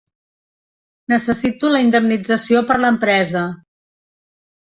[1.13, 3.43] Necessito la indemnització per l'empresa.